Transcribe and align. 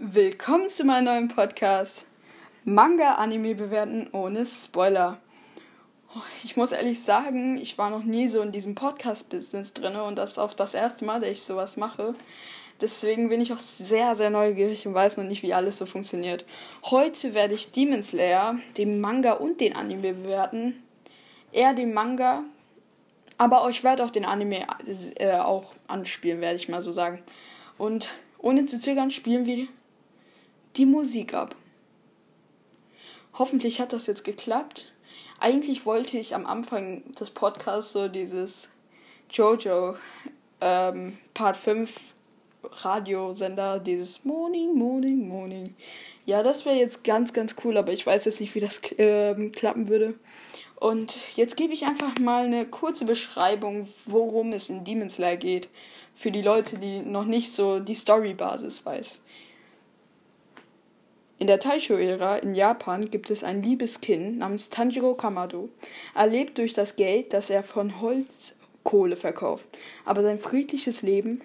Willkommen 0.00 0.68
zu 0.68 0.84
meinem 0.84 1.06
neuen 1.06 1.26
Podcast 1.26 2.06
Manga-Anime 2.64 3.56
bewerten 3.56 4.08
ohne 4.12 4.46
Spoiler. 4.46 5.18
Oh, 6.14 6.22
ich 6.44 6.56
muss 6.56 6.70
ehrlich 6.70 7.02
sagen, 7.02 7.58
ich 7.58 7.78
war 7.78 7.90
noch 7.90 8.04
nie 8.04 8.28
so 8.28 8.40
in 8.40 8.52
diesem 8.52 8.76
Podcast-Business 8.76 9.72
drin 9.72 9.96
und 9.96 10.16
das 10.16 10.32
ist 10.32 10.38
auch 10.38 10.52
das 10.52 10.74
erste 10.74 11.04
Mal, 11.04 11.18
dass 11.18 11.30
ich 11.30 11.42
sowas 11.42 11.76
mache. 11.76 12.14
Deswegen 12.80 13.28
bin 13.28 13.40
ich 13.40 13.52
auch 13.52 13.58
sehr, 13.58 14.14
sehr 14.14 14.30
neugierig 14.30 14.86
und 14.86 14.94
weiß 14.94 15.16
noch 15.16 15.24
nicht, 15.24 15.42
wie 15.42 15.52
alles 15.52 15.78
so 15.78 15.84
funktioniert. 15.84 16.44
Heute 16.84 17.34
werde 17.34 17.54
ich 17.54 17.72
Demon 17.72 18.04
Slayer, 18.04 18.56
den 18.76 19.00
Manga 19.00 19.32
und 19.32 19.60
den 19.60 19.74
Anime 19.74 20.14
bewerten. 20.14 20.80
Eher 21.50 21.74
den 21.74 21.92
Manga, 21.92 22.44
aber 23.36 23.68
ich 23.68 23.82
werde 23.82 24.04
auch 24.04 24.10
den 24.10 24.26
Anime 24.26 24.64
äh, 25.16 25.38
auch 25.38 25.72
anspielen, 25.88 26.40
werde 26.40 26.54
ich 26.54 26.68
mal 26.68 26.82
so 26.82 26.92
sagen. 26.92 27.20
Und 27.78 28.10
ohne 28.38 28.64
zu 28.66 28.78
zögern 28.78 29.10
spielen 29.10 29.44
wir 29.44 29.66
die 30.78 30.86
Musik 30.86 31.34
ab. 31.34 31.56
Hoffentlich 33.34 33.80
hat 33.80 33.92
das 33.92 34.06
jetzt 34.06 34.24
geklappt. 34.24 34.92
Eigentlich 35.40 35.86
wollte 35.86 36.18
ich 36.18 36.34
am 36.34 36.46
Anfang 36.46 37.02
des 37.14 37.30
Podcasts 37.30 37.92
so 37.92 38.08
dieses 38.08 38.70
Jojo 39.30 39.96
ähm, 40.60 41.16
Part 41.34 41.56
5 41.56 41.94
Radiosender, 42.64 43.78
dieses 43.78 44.24
Morning, 44.24 44.74
Morning, 44.74 45.28
Morning. 45.28 45.74
Ja, 46.26 46.42
das 46.42 46.64
wäre 46.64 46.76
jetzt 46.76 47.04
ganz, 47.04 47.32
ganz 47.32 47.56
cool, 47.64 47.76
aber 47.76 47.92
ich 47.92 48.06
weiß 48.06 48.24
jetzt 48.24 48.40
nicht, 48.40 48.54
wie 48.54 48.60
das 48.60 48.80
ähm, 48.98 49.52
klappen 49.52 49.88
würde. 49.88 50.14
Und 50.76 51.36
jetzt 51.36 51.56
gebe 51.56 51.72
ich 51.72 51.86
einfach 51.86 52.18
mal 52.18 52.44
eine 52.44 52.66
kurze 52.66 53.04
Beschreibung, 53.04 53.88
worum 54.06 54.52
es 54.52 54.68
in 54.68 54.84
Demon 54.84 55.08
Slayer 55.08 55.36
geht. 55.36 55.68
Für 56.14 56.30
die 56.30 56.42
Leute, 56.42 56.78
die 56.78 57.00
noch 57.00 57.24
nicht 57.24 57.52
so 57.52 57.78
die 57.78 57.94
Story-Basis 57.94 58.84
weiß. 58.84 59.22
In 61.40 61.46
der 61.46 61.60
Taisho-Ära 61.60 62.38
in 62.38 62.56
Japan 62.56 63.10
gibt 63.10 63.30
es 63.30 63.44
ein 63.44 63.62
liebes 63.62 64.00
Kind 64.00 64.38
namens 64.38 64.70
Tanjiro 64.70 65.14
Kamado. 65.14 65.68
Er 66.12 66.26
lebt 66.26 66.58
durch 66.58 66.72
das 66.72 66.96
Geld, 66.96 67.32
das 67.32 67.48
er 67.48 67.62
von 67.62 68.00
Holzkohle 68.00 69.14
verkauft. 69.14 69.68
Aber 70.04 70.24
sein 70.24 70.38
friedliches 70.38 71.02
Leben 71.02 71.40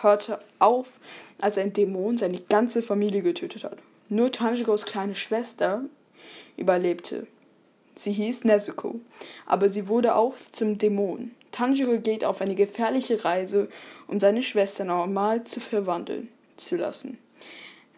hörte 0.00 0.40
auf, 0.58 0.98
als 1.38 1.58
ein 1.58 1.74
Dämon 1.74 2.16
seine 2.16 2.40
ganze 2.40 2.82
Familie 2.82 3.20
getötet 3.20 3.64
hat. 3.64 3.78
Nur 4.08 4.32
Tanjiros 4.32 4.86
kleine 4.86 5.14
Schwester 5.14 5.82
überlebte. 6.56 7.26
Sie 7.92 8.12
hieß 8.12 8.44
Nezuko, 8.44 9.00
aber 9.44 9.68
sie 9.68 9.88
wurde 9.88 10.14
auch 10.14 10.36
zum 10.52 10.78
Dämon. 10.78 11.32
Tanjiro 11.52 11.98
geht 11.98 12.24
auf 12.24 12.40
eine 12.40 12.54
gefährliche 12.54 13.22
Reise, 13.24 13.68
um 14.06 14.20
seine 14.20 14.42
Schwester 14.42 14.86
normal 14.86 15.42
zu 15.42 15.60
verwandeln 15.60 16.30
zu 16.56 16.76
lassen. 16.76 17.18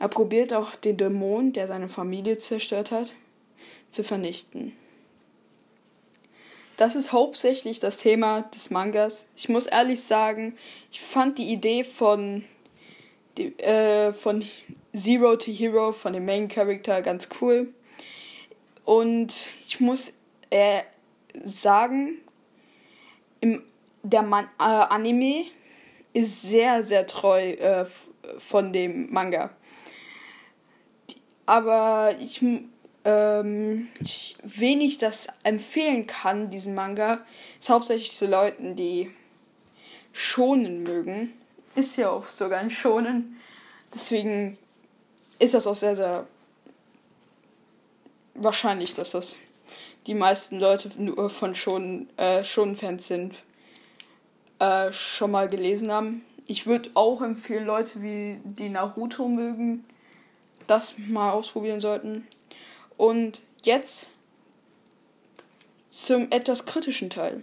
Er 0.00 0.08
probiert 0.08 0.54
auch 0.54 0.74
den 0.74 0.96
Dämon, 0.96 1.52
der 1.52 1.66
seine 1.66 1.88
Familie 1.88 2.38
zerstört 2.38 2.90
hat, 2.90 3.12
zu 3.90 4.02
vernichten. 4.02 4.74
Das 6.78 6.96
ist 6.96 7.12
hauptsächlich 7.12 7.80
das 7.80 7.98
Thema 7.98 8.40
des 8.40 8.70
Mangas. 8.70 9.26
Ich 9.36 9.50
muss 9.50 9.66
ehrlich 9.66 10.00
sagen, 10.02 10.56
ich 10.90 11.02
fand 11.02 11.36
die 11.36 11.52
Idee 11.52 11.84
von, 11.84 12.46
äh, 13.58 14.14
von 14.14 14.42
Zero 14.96 15.36
to 15.36 15.52
Hero, 15.52 15.92
von 15.92 16.14
dem 16.14 16.24
Main 16.24 16.48
Character, 16.48 17.02
ganz 17.02 17.28
cool. 17.42 17.68
Und 18.86 19.50
ich 19.66 19.80
muss 19.80 20.14
äh, 20.48 20.80
sagen, 21.44 22.14
im, 23.42 23.62
der 24.02 24.22
Man 24.22 24.46
äh, 24.58 24.62
Anime 24.62 25.44
ist 26.14 26.40
sehr, 26.40 26.82
sehr 26.82 27.06
treu 27.06 27.50
äh, 27.50 27.84
von 28.38 28.72
dem 28.72 29.12
Manga 29.12 29.50
aber 31.50 32.14
ich, 32.20 32.44
ähm, 33.04 33.88
ich, 33.98 34.36
wen 34.44 34.80
das 34.98 35.26
empfehlen 35.42 36.06
kann, 36.06 36.48
diesen 36.48 36.76
Manga, 36.76 37.26
ist 37.58 37.70
hauptsächlich 37.70 38.12
zu 38.12 38.28
Leuten, 38.28 38.76
die 38.76 39.10
schonen 40.12 40.84
mögen. 40.84 41.32
Ist 41.74 41.96
ja 41.96 42.08
auch 42.10 42.28
sogar 42.28 42.60
ein 42.60 42.70
schonen. 42.70 43.40
Deswegen 43.92 44.58
ist 45.40 45.54
das 45.54 45.66
auch 45.66 45.74
sehr, 45.74 45.96
sehr 45.96 46.28
wahrscheinlich, 48.34 48.94
dass 48.94 49.10
das 49.10 49.36
die 50.06 50.14
meisten 50.14 50.60
Leute 50.60 50.88
nur 50.98 51.30
von 51.30 51.56
schon, 51.56 52.08
äh, 52.16 52.44
schon 52.44 52.76
Fans 52.76 53.08
sind, 53.08 53.34
äh, 54.60 54.92
schon 54.92 55.32
mal 55.32 55.48
gelesen 55.48 55.90
haben. 55.90 56.24
Ich 56.46 56.68
würde 56.68 56.90
auch 56.94 57.22
empfehlen, 57.22 57.66
Leute, 57.66 58.02
wie 58.02 58.40
die 58.44 58.68
Naruto 58.68 59.26
mögen, 59.26 59.84
das 60.70 60.98
mal 60.98 61.32
ausprobieren 61.32 61.80
sollten. 61.80 62.26
Und 62.96 63.42
jetzt 63.64 64.10
zum 65.88 66.30
etwas 66.30 66.66
kritischen 66.66 67.10
Teil. 67.10 67.42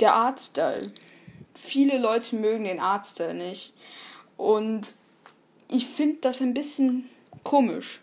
Der 0.00 0.14
Artstyle. 0.14 0.90
Viele 1.54 1.98
Leute 1.98 2.34
mögen 2.34 2.64
den 2.64 2.80
Artstyle 2.80 3.34
nicht. 3.34 3.74
Und 4.36 4.94
ich 5.68 5.86
finde 5.86 6.18
das 6.22 6.40
ein 6.40 6.54
bisschen 6.54 7.08
komisch. 7.44 8.00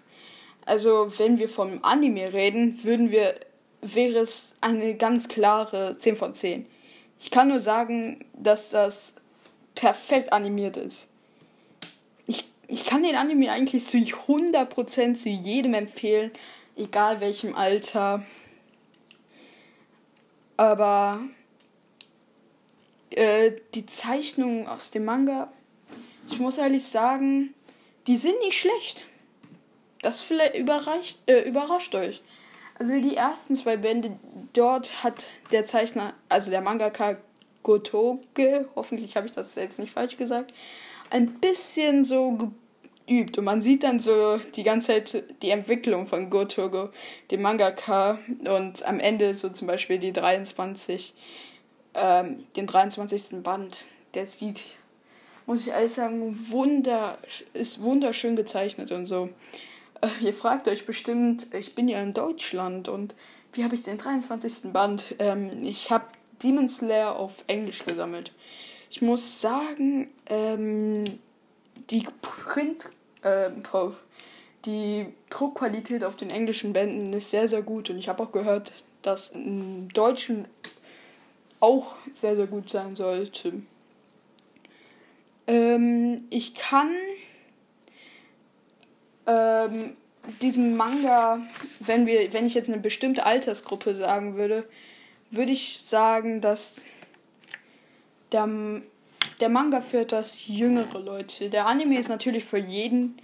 Also, 0.66 1.12
wenn 1.18 1.40
wir 1.40 1.50
vom 1.50 1.84
Anime 1.84 2.32
reden, 2.32 2.84
würden 2.84 3.12
wir, 3.12 3.40
wäre 3.82 4.20
es 4.20 4.54
eine 4.62 4.96
ganz 4.96 5.28
klare 5.28 5.98
10 5.98 6.16
von 6.16 6.34
10. 6.34 6.68
Ich 7.20 7.32
kann 7.32 7.50
nur 7.50 7.60
sagen, 7.60 8.26
dass 8.34 8.70
das 8.70 9.16
perfekt 9.76 10.32
animiert 10.32 10.78
ist 10.78 11.10
ich 12.70 12.86
kann 12.86 13.04
den 13.04 13.16
Anime 13.16 13.52
eigentlich 13.52 13.86
zu 13.86 13.98
100% 13.98 15.16
zu 15.16 15.30
jedem 15.30 15.74
empfehlen, 15.74 16.32
egal 16.76 17.20
welchem 17.20 17.56
Alter. 17.56 18.24
Aber 20.56 21.22
äh, 23.10 23.54
die 23.74 23.86
Zeichnungen 23.86 24.68
aus 24.68 24.92
dem 24.92 25.06
Manga, 25.06 25.52
ich 26.28 26.40
muss 26.40 26.60
ehrlich 26.60 26.86
sagen, 26.86 27.56
die 28.08 28.18
sind 28.18 28.40
nicht 28.40 28.60
schlecht. 28.60 29.08
Das 30.02 30.22
vielleicht 30.22 30.56
überreicht, 30.56 31.20
äh, 31.26 31.42
überrascht 31.42 31.96
euch. 31.96 32.22
Also 32.76 33.00
die 33.02 33.18
ersten 33.18 33.56
zwei 33.56 33.78
Bände, 33.78 34.18
dort 34.54 35.04
hat 35.04 35.26
der 35.52 35.66
Zeichner, 35.66 36.14
also 36.30 36.52
der 36.52 36.62
Mangaka 36.62 37.18
Gotoge, 37.64 38.68
hoffentlich 38.76 39.16
habe 39.16 39.26
ich 39.26 39.32
das 39.32 39.56
jetzt 39.56 39.80
nicht 39.80 39.92
falsch 39.92 40.18
gesagt, 40.18 40.54
ein 41.10 41.26
bisschen 41.40 42.04
so 42.04 42.52
geübt. 43.10 43.38
Und 43.38 43.46
man 43.46 43.62
sieht 43.62 43.84
dann 43.84 44.00
so 44.00 44.38
die 44.56 44.64
ganze 44.64 45.04
Zeit 45.04 45.24
die 45.42 45.50
Entwicklung 45.50 46.08
von 46.08 46.30
Gotogo, 46.30 46.90
dem 47.32 47.42
Mangaka. 47.42 48.20
Und 48.46 48.86
am 48.86 49.00
Ende 49.00 49.34
so 49.34 49.50
zum 49.50 49.68
Beispiel 49.68 50.00
die 50.00 50.14
23, 50.14 51.14
ähm, 51.96 52.46
den 52.56 52.68
23. 52.68 53.44
Band. 53.44 53.86
Der 54.14 54.26
sieht, 54.26 54.78
muss 55.46 55.68
ich 55.68 55.74
alles 55.74 55.96
sagen, 55.96 56.38
wunder, 56.50 57.18
ist 57.54 57.82
wunderschön 57.82 58.36
gezeichnet 58.36 58.92
und 58.92 59.06
so. 59.06 59.30
Äh, 60.02 60.26
ihr 60.26 60.34
fragt 60.34 60.68
euch 60.68 60.86
bestimmt, 60.86 61.48
ich 61.54 61.76
bin 61.76 61.88
ja 61.88 62.02
in 62.02 62.14
Deutschland 62.14 62.90
und 62.90 63.16
wie 63.54 63.64
habe 63.64 63.76
ich 63.76 63.84
den 63.84 63.98
23. 63.98 64.72
Band? 64.72 65.16
Ähm, 65.20 65.58
ich 65.62 65.92
habe 65.92 66.06
Demon 66.44 66.70
Slayer 66.70 67.16
auf 67.16 67.44
Englisch 67.48 67.86
gesammelt. 67.86 68.32
Ich 68.90 69.02
muss 69.02 69.42
sagen, 69.42 70.10
ähm, 70.28 71.06
die 71.90 72.08
Print, 72.22 72.90
äh, 73.22 73.50
die 74.66 75.08
Druckqualität 75.30 76.04
auf 76.04 76.16
den 76.16 76.30
englischen 76.30 76.74
Bänden 76.74 77.14
ist 77.14 77.32
sehr, 77.32 77.48
sehr 77.48 77.62
gut. 77.62 77.90
Und 77.90 77.98
ich 77.98 78.10
habe 78.10 78.24
auch 78.24 78.32
gehört, 78.32 78.74
dass 79.02 79.30
im 79.30 79.88
Deutschen 79.90 80.46
auch 81.60 81.96
sehr, 82.12 82.36
sehr 82.36 82.48
gut 82.48 82.70
sein 82.70 82.96
sollte. 82.96 83.54
Ähm, 85.48 86.24
ich 86.30 86.56
kann 86.56 86.92
ähm, 89.28 89.96
diesem 90.42 90.78
Manga, 90.78 91.40
wenn 91.80 92.06
wir, 92.06 92.34
wenn 92.34 92.46
ich 92.46 92.54
jetzt 92.54 92.70
eine 92.70 92.80
bestimmte 92.80 93.26
Altersgruppe 93.26 93.96
sagen 93.96 94.36
würde, 94.36 94.68
würde 95.32 95.52
ich 95.52 95.82
sagen, 95.82 96.42
dass 96.42 96.76
der 98.32 98.48
der 99.40 99.50
Manga 99.50 99.82
für 99.82 100.02
etwas 100.02 100.48
jüngere 100.48 101.00
Leute. 101.00 101.50
Der 101.50 101.66
Anime 101.66 101.98
ist 101.98 102.10
natürlich 102.10 102.46
für 102.46 102.58
jeden, 102.58 103.18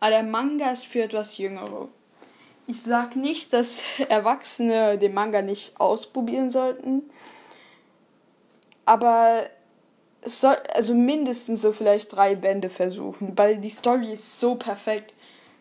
aber 0.00 0.10
der 0.10 0.22
Manga 0.22 0.70
ist 0.70 0.86
für 0.86 1.02
etwas 1.02 1.38
jüngere. 1.38 1.88
Ich 2.66 2.82
sag 2.82 3.16
nicht, 3.16 3.52
dass 3.52 3.82
Erwachsene 4.08 4.98
den 4.98 5.14
Manga 5.14 5.42
nicht 5.42 5.78
ausprobieren 5.80 6.50
sollten, 6.50 7.02
aber 8.84 9.48
es 10.20 10.40
soll 10.40 10.56
also 10.72 10.94
mindestens 10.94 11.62
so 11.62 11.72
vielleicht 11.72 12.14
drei 12.14 12.34
Bände 12.34 12.70
versuchen, 12.70 13.36
weil 13.36 13.56
die 13.58 13.70
Story 13.70 14.12
ist 14.12 14.38
so 14.38 14.54
perfekt, 14.54 15.14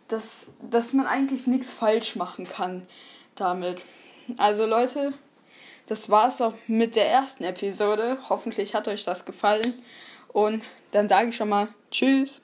dass, 0.08 0.54
dass 0.70 0.94
man 0.94 1.08
eigentlich 1.08 1.48
nichts 1.48 1.72
falsch 1.72 2.16
machen 2.16 2.46
kann 2.46 2.84
damit. 3.36 3.82
Also 4.38 4.66
Leute, 4.66 5.14
das 5.88 6.10
war's 6.10 6.42
auch 6.42 6.54
mit 6.68 6.96
der 6.96 7.10
ersten 7.10 7.44
Episode. 7.44 8.18
Hoffentlich 8.30 8.76
hat 8.76 8.88
euch 8.88 9.04
das 9.04 9.26
gefallen. 9.26 9.74
Und 10.30 10.64
dann 10.92 11.10
sage 11.10 11.30
ich 11.30 11.36
schon 11.36 11.50
mal 11.50 11.68
Tschüss. 11.92 12.42